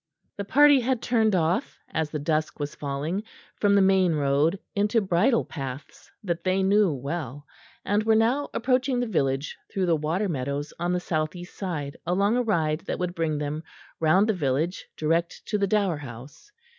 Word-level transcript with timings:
The 0.37 0.45
party 0.45 0.79
had 0.79 0.99
turned 0.99 1.35
off, 1.35 1.77
as 1.93 2.09
the 2.09 2.17
dusk 2.17 2.59
was 2.59 2.73
falling, 2.73 3.21
from 3.59 3.75
the 3.75 3.83
main 3.83 4.15
road 4.15 4.57
into 4.75 4.99
bridle 4.99 5.45
paths 5.45 6.09
that 6.23 6.43
they 6.43 6.63
knew 6.63 6.91
well, 6.91 7.45
and 7.85 8.01
were 8.01 8.15
now 8.15 8.49
approaching 8.51 8.99
the 8.99 9.05
village 9.05 9.55
through 9.71 9.85
the 9.85 9.95
water 9.95 10.27
meadows 10.27 10.73
on 10.79 10.91
the 10.93 10.99
south 10.99 11.35
east 11.35 11.55
side 11.55 11.97
along 12.03 12.35
a 12.35 12.41
ride 12.41 12.79
that 12.87 12.97
would 12.97 13.13
bring 13.13 13.37
them, 13.37 13.61
round 13.99 14.27
the 14.27 14.33
village, 14.33 14.87
direct 14.97 15.43
to 15.45 15.59
the 15.59 15.67
Dower 15.67 15.97
House. 15.97 16.51